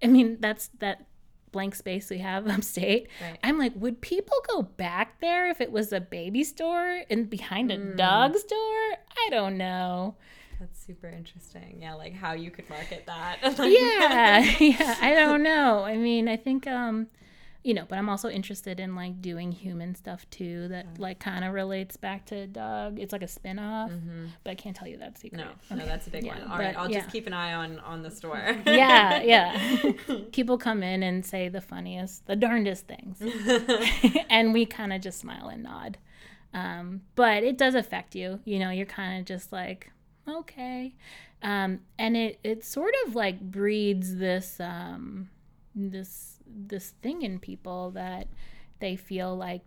[0.03, 1.07] I mean, that's that
[1.52, 3.08] blank space we have upstate.
[3.20, 3.38] Right.
[3.42, 7.70] I'm like, would people go back there if it was a baby store and behind
[7.70, 7.96] a mm.
[7.96, 8.56] dog store?
[8.56, 10.16] I don't know.
[10.60, 11.78] That's super interesting.
[11.80, 13.38] Yeah, like how you could market that.
[13.58, 14.96] yeah, yeah.
[15.00, 15.84] I don't know.
[15.84, 17.06] I mean, I think um,
[17.62, 21.03] you know, but I'm also interested in like doing human stuff too that yeah.
[21.03, 22.99] like kind of relates back to Doug.
[22.99, 24.27] It's like a spin-off, mm-hmm.
[24.42, 25.38] but I can't tell you that secret.
[25.38, 25.81] No, okay.
[25.81, 26.42] no, that's a big yeah, one.
[26.51, 27.01] All but, right, I'll yeah.
[27.01, 28.57] just keep an eye on on the store.
[28.64, 29.92] yeah, yeah.
[30.33, 33.23] People come in and say the funniest, the darndest things,
[34.31, 35.99] and we kind of just smile and nod.
[36.55, 38.40] Um, but it does affect you.
[38.44, 39.90] You know, you're kind of just like,
[40.27, 40.94] okay,
[41.42, 45.29] um, and it it sort of like breeds this um,
[45.74, 48.26] this this thing in people that
[48.80, 49.62] they feel like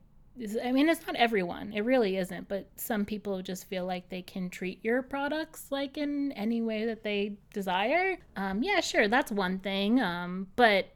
[0.63, 1.73] I mean, it's not everyone.
[1.73, 2.47] It really isn't.
[2.47, 6.85] But some people just feel like they can treat your products like in any way
[6.85, 8.17] that they desire.
[8.35, 10.01] Um, yeah, sure, that's one thing.
[10.01, 10.87] Um, but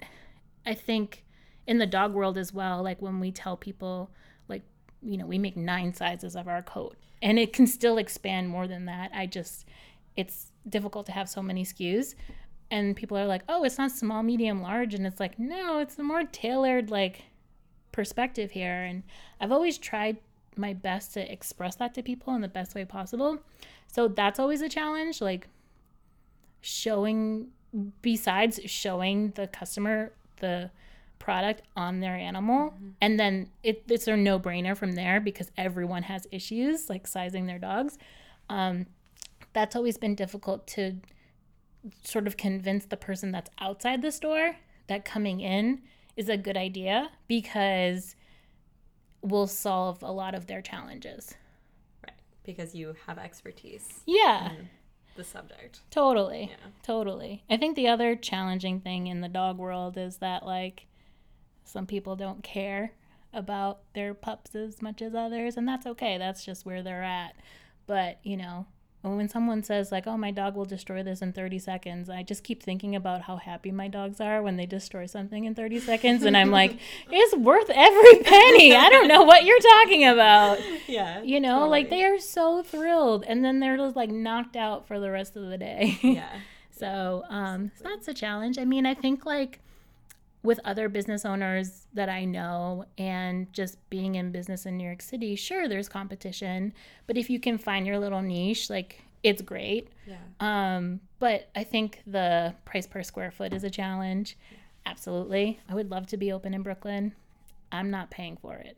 [0.65, 1.23] I think
[1.67, 4.09] in the dog world as well, like when we tell people,
[4.47, 4.63] like,
[5.03, 8.67] you know, we make nine sizes of our coat and it can still expand more
[8.67, 9.11] than that.
[9.13, 9.67] I just,
[10.15, 12.15] it's difficult to have so many SKUs
[12.69, 15.97] and people are like, "Oh, it's not small, medium, large," and it's like, no, it's
[15.99, 17.23] a more tailored like
[17.91, 18.83] perspective here.
[18.83, 19.03] And
[19.39, 20.17] I've always tried
[20.55, 23.39] my best to express that to people in the best way possible.
[23.87, 25.47] So that's always a challenge, like
[26.61, 27.47] showing
[28.01, 30.69] besides showing the customer the
[31.19, 32.89] product on their animal mm-hmm.
[33.01, 37.59] and then it, it's a no-brainer from there because everyone has issues like sizing their
[37.59, 37.97] dogs
[38.49, 38.85] um,
[39.53, 40.95] that's always been difficult to
[42.03, 45.81] sort of convince the person that's outside the store that coming in
[46.15, 48.15] is a good idea because
[49.21, 51.33] we'll solve a lot of their challenges.
[52.03, 52.15] Right.
[52.43, 54.51] Because you have expertise Yeah.
[54.51, 54.69] in
[55.15, 55.81] the subject.
[55.91, 56.47] Totally.
[56.51, 56.67] Yeah.
[56.83, 57.43] Totally.
[57.49, 60.85] I think the other challenging thing in the dog world is that like
[61.63, 62.93] some people don't care
[63.33, 66.17] about their pups as much as others and that's okay.
[66.17, 67.35] That's just where they're at.
[67.85, 68.65] But, you know,
[69.03, 72.43] when someone says like, "Oh, my dog will destroy this in 30 seconds." I just
[72.43, 76.23] keep thinking about how happy my dogs are when they destroy something in 30 seconds
[76.23, 76.77] and I'm like,
[77.11, 80.59] "It's worth every penny." I don't know what you're talking about.
[80.87, 81.21] Yeah.
[81.21, 84.99] You know, like they are so thrilled and then they're just like knocked out for
[84.99, 85.99] the rest of the day.
[86.01, 86.29] Yeah.
[86.71, 88.59] So um, so that's a challenge.
[88.59, 89.59] I mean, I think like
[90.47, 95.01] with other business owners that I know and just being in business in New York
[95.01, 96.73] City, sure, there's competition,
[97.05, 99.89] but if you can find your little niche, like it's great.
[100.07, 100.15] Yeah.
[100.39, 104.37] Um, but I think the price per square foot is a challenge.
[104.85, 105.59] Absolutely.
[105.67, 107.13] I would love to be open in Brooklyn.
[107.69, 108.77] I'm not paying for it.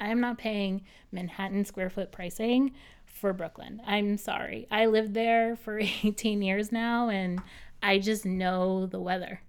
[0.00, 0.80] I'm not paying
[1.12, 2.72] Manhattan square foot pricing
[3.04, 3.82] for Brooklyn.
[3.86, 4.66] I'm sorry.
[4.70, 7.42] I lived there for 18 years now and
[7.82, 9.42] I just know the weather.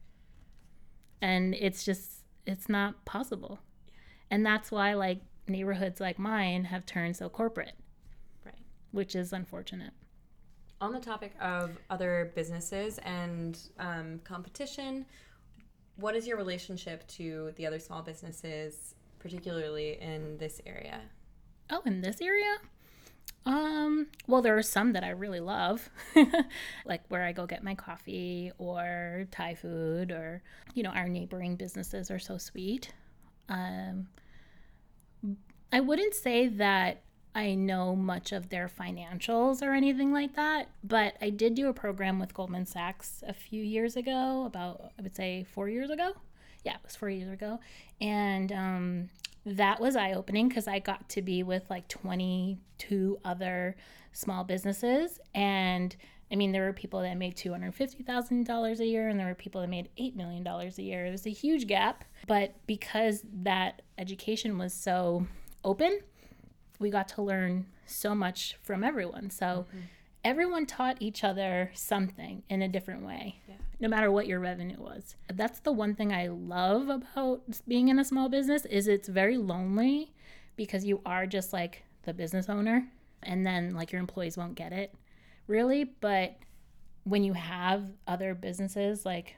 [1.24, 3.60] And it's just, it's not possible.
[4.30, 7.76] And that's why, like, neighborhoods like mine have turned so corporate,
[8.46, 8.60] Right.
[8.92, 9.94] which is unfortunate.
[10.82, 15.06] On the topic of other businesses and um, competition,
[15.96, 21.00] what is your relationship to the other small businesses, particularly in this area?
[21.70, 22.58] Oh, in this area?
[23.46, 25.90] Um, well, there are some that I really love,
[26.86, 30.42] like where I go get my coffee or Thai food, or,
[30.74, 32.94] you know, our neighboring businesses are so sweet.
[33.50, 34.08] Um,
[35.72, 37.02] I wouldn't say that
[37.36, 41.74] I know much of their financials or anything like that, but I did do a
[41.74, 46.14] program with Goldman Sachs a few years ago, about, I would say, four years ago.
[46.64, 47.60] Yeah, it was four years ago.
[48.00, 49.10] And um,
[49.46, 53.76] that was eye opening because I got to be with like 22 other
[54.14, 55.20] small businesses.
[55.36, 55.96] And
[56.32, 59.70] I mean, there were people that made $250,000 a year and there were people that
[59.70, 61.06] made $8 million a year.
[61.06, 62.06] It was a huge gap.
[62.26, 65.28] But because that education was so
[65.64, 66.00] open,
[66.80, 69.30] we got to learn so much from everyone.
[69.30, 69.80] So mm-hmm.
[70.24, 73.40] everyone taught each other something in a different way,
[73.84, 75.18] no matter what your revenue was.
[75.34, 79.38] That's the one thing I love about being in a small business is it's very
[79.38, 80.14] lonely
[80.56, 82.88] because you are just like the business owner
[83.24, 84.96] and then like your employees won't get it
[85.48, 86.38] really, but
[87.04, 89.36] when you have other businesses like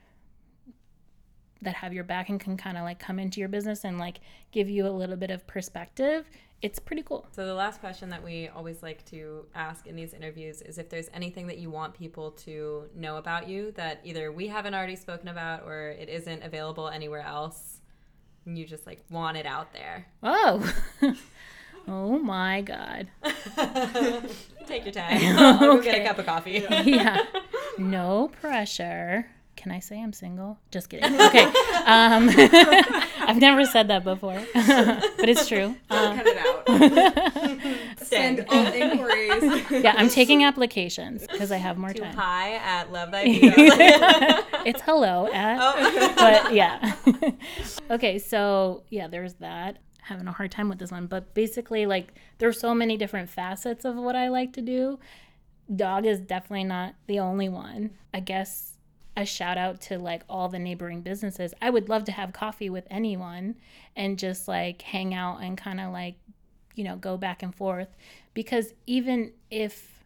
[1.64, 4.20] that have your back and can kind of like come into your business and like
[4.52, 6.30] give you a little bit of perspective,
[6.62, 7.28] it's pretty cool.
[7.32, 10.90] So, the last question that we always like to ask in these interviews is if
[10.90, 14.96] there's anything that you want people to know about you that either we haven't already
[14.96, 17.82] spoken about or it isn't available anywhere else,
[18.46, 20.08] and you just like want it out there.
[20.24, 20.74] Oh.
[21.88, 23.10] oh my god.
[24.68, 25.20] Take your time.
[25.38, 26.04] I'll go get Okay.
[26.04, 26.66] a cup of coffee.
[26.86, 27.24] Yeah.
[27.78, 29.28] No pressure.
[29.56, 30.58] Can I say I'm single?
[30.72, 31.14] Just kidding.
[31.22, 31.44] Okay.
[31.86, 32.28] Um,
[33.28, 35.76] I've never said that before, but it's true.
[35.90, 37.98] Um, Cut it out.
[38.06, 39.72] Send all inquiries.
[39.84, 42.16] yeah, I'm taking applications because I have more Too time.
[42.16, 43.24] high at Love Thy
[44.66, 46.14] it's hello at, Oh.
[46.16, 46.96] but yeah.
[47.92, 49.78] okay, so yeah, there's that.
[50.02, 53.86] Having a hard time with this one, but basically, like, there's so many different facets
[53.86, 55.00] of what I like to do.
[55.76, 57.90] Dog is definitely not the only one.
[58.14, 58.75] I guess
[59.18, 61.54] a shout out to like all the neighboring businesses.
[61.62, 63.56] I would love to have coffee with anyone
[63.96, 66.16] and just like hang out and kind of like,
[66.76, 67.96] you know, go back and forth.
[68.34, 70.04] Because even if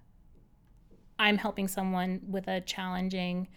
[1.17, 3.47] I'm helping someone with a challenging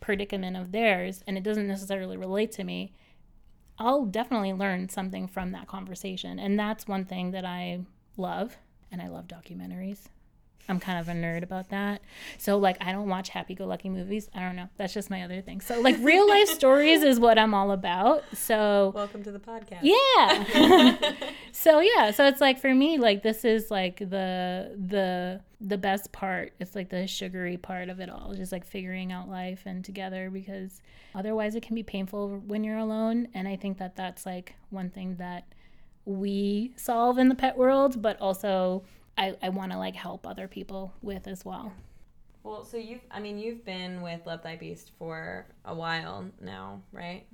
[0.00, 2.92] predicament of theirs and it doesn't necessarily relate to me,
[3.78, 6.38] I'll definitely learn something from that conversation.
[6.38, 7.80] And that's one thing that I
[8.16, 8.56] love.
[8.92, 10.08] And I love documentaries.
[10.68, 12.00] I'm kind of a nerd about that.
[12.38, 14.28] So like I don't watch happy go lucky movies.
[14.34, 14.68] I don't know.
[14.76, 15.60] That's just my other thing.
[15.60, 18.22] So like real life stories is what I'm all about.
[18.34, 19.80] So Welcome to the podcast.
[19.82, 21.12] yeah.
[21.52, 26.12] so yeah, so it's like for me like this is like the the the best
[26.12, 26.52] part.
[26.60, 28.34] It's like the sugary part of it all.
[28.34, 30.80] Just like figuring out life and together because
[31.14, 34.90] otherwise it can be painful when you're alone and I think that that's like one
[34.90, 35.44] thing that
[36.04, 38.82] we solve in the pet world, but also
[39.20, 41.72] I, I want to like help other people with as well.
[42.42, 46.80] Well, so you've, I mean, you've been with Love Thy Beast for a while now,
[46.90, 47.26] right?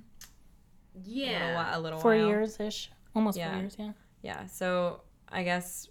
[0.95, 1.77] A little, Yeah.
[1.77, 2.27] a little Four while.
[2.27, 3.51] years ish, almost Yeah.
[3.51, 3.91] four years, yeah.
[4.21, 4.45] Yeah.
[4.47, 5.87] So I guess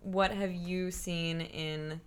[0.00, 2.00] what have you seen in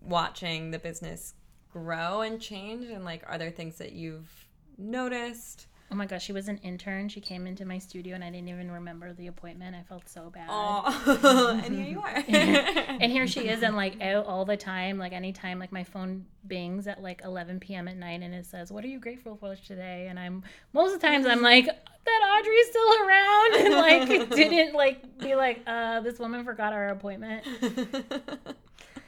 [0.00, 1.34] watching the business
[1.72, 2.86] grow and change?
[2.86, 4.30] And like, are there things that you've
[4.76, 7.08] noticed Oh my gosh, she was an intern.
[7.08, 9.74] She came into my studio and I didn't even remember the appointment.
[9.74, 10.48] I felt so bad.
[10.50, 12.08] Oh, and here you are.
[12.28, 16.26] and here she is, and like out all the time, like anytime, like my phone
[16.46, 17.88] bings at like 11 p.m.
[17.88, 20.42] at night, and it says, "What are you grateful for today?" And I'm
[20.74, 25.34] most of the times I'm like, "That Audrey's still around," and like didn't like be
[25.36, 27.46] like, "Uh, this woman forgot our appointment."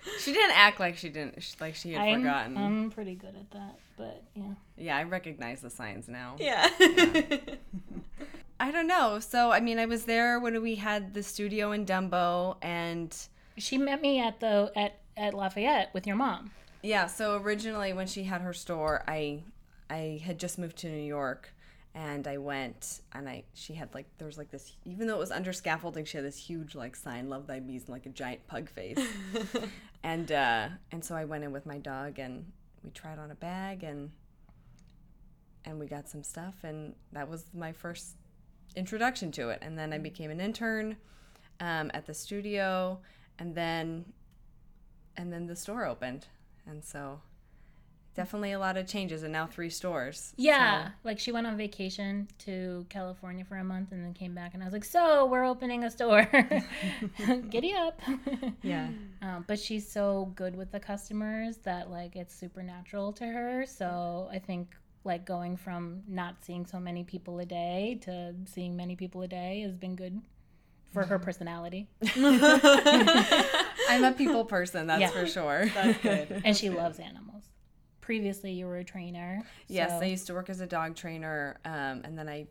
[0.20, 2.57] She didn't act like she didn't sh- like she had I'm, forgotten.
[2.57, 4.55] I'm pretty good at that, but yeah.
[4.76, 6.36] yeah, I recognize the signs now.
[6.38, 6.68] yeah.
[8.61, 9.20] I don't know.
[9.20, 13.14] So I mean, I was there when we had the studio in Dumbo, and
[13.57, 16.51] She met me at the at at Lafayette with your mom.
[16.82, 17.07] yeah.
[17.07, 19.42] So originally, when she had her store, I
[19.88, 21.53] I had just moved to New York,
[21.95, 25.20] and I went, and I she had like there was like this even though it
[25.20, 28.11] was under scaffolding, she had this huge like sign "Love Thy Beast" and like a
[28.11, 28.99] giant pug face,
[30.03, 32.45] and uh, and so I went in with my dog and
[32.82, 34.11] we tried on a bag and
[35.64, 38.16] and we got some stuff and that was my first
[38.76, 39.59] introduction to it.
[39.62, 40.97] And then i became an intern
[41.61, 42.99] um, at the studio
[43.38, 44.05] and then
[45.16, 46.26] and then the store opened.
[46.66, 47.20] And so
[48.14, 51.56] definitely a lot of changes and now three stores Yeah, So- like she went on
[51.56, 55.26] vacation to California for a month and then came back, and I was like, "So
[55.26, 56.28] we're opening a store,
[57.50, 58.00] giddy up."
[58.62, 58.88] yeah
[59.22, 63.64] Um, but she's so good with the customers that like it's supernatural to her.
[63.66, 68.76] So I think like going from not seeing so many people a day to seeing
[68.76, 70.20] many people a day has been good
[70.92, 71.88] for her personality.
[73.88, 75.08] i'm a people person that's Yeah.
[75.11, 76.42] for sure That's good.
[76.44, 77.44] and she loves animals.
[78.11, 79.40] Previously, you were a trainer.
[79.68, 82.48] Yes, so- I used to work as a dog trainer, um, and then I,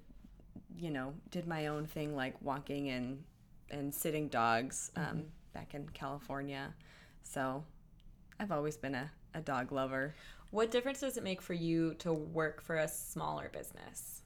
[0.78, 3.22] you know, did my own thing like walking and
[3.70, 6.74] and sitting dogs um, back in California.
[7.24, 7.62] So,
[8.40, 10.16] I've always been a, a dog lover.
[10.52, 14.22] What difference does it make for you to work for a smaller business?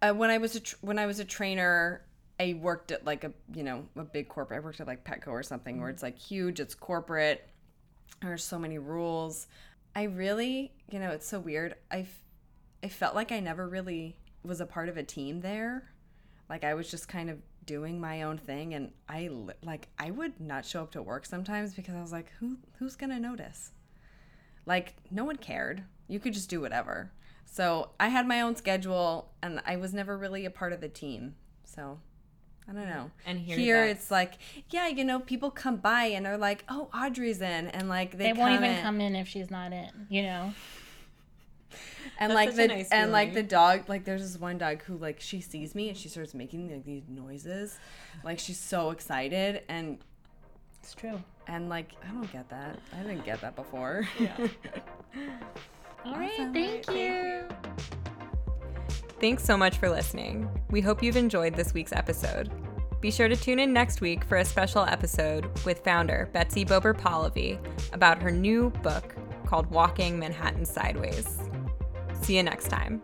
[0.00, 2.02] Uh, when I was a tr- when I was a trainer,
[2.38, 4.62] I worked at like a you know a big corporate.
[4.62, 7.48] I worked at like Petco or something where it's like huge, it's corporate.
[8.22, 9.48] There's so many rules.
[9.96, 11.74] I really, you know, it's so weird.
[11.90, 12.06] I,
[12.84, 15.90] I felt like I never really was a part of a team there.
[16.50, 19.30] Like I was just kind of doing my own thing, and I
[19.64, 22.94] like I would not show up to work sometimes because I was like, who who's
[22.94, 23.72] gonna notice?
[24.66, 25.82] Like no one cared.
[26.08, 27.10] You could just do whatever.
[27.46, 30.90] So I had my own schedule, and I was never really a part of the
[30.90, 31.36] team.
[31.64, 32.00] So
[32.68, 33.10] I don't know.
[33.24, 34.34] And here here it's like,
[34.70, 38.26] yeah, you know, people come by and are like, oh, Audrey's in, and like they,
[38.26, 38.82] they won't even in.
[38.82, 39.90] come in if she's not in.
[40.08, 40.52] You know.
[42.18, 44.96] and That's like the nice and like the dog like there's this one dog who
[44.96, 47.78] like she sees me and she starts making like these noises
[48.24, 49.98] like she's so excited and
[50.82, 51.20] It's true.
[51.48, 54.34] and like i don't get that i didn't get that before Yeah.
[56.06, 56.52] All right, Awesome.
[56.54, 57.48] thank you.
[59.20, 60.48] Thanks so much for listening.
[60.70, 62.50] We hope you've enjoyed this week's episode.
[63.00, 66.92] Be sure to tune in next week for a special episode with founder Betsy Bober
[66.92, 67.58] Polivy
[67.94, 69.14] about her new book
[69.46, 71.38] called Walking Manhattan Sideways.
[72.20, 73.02] See you next time.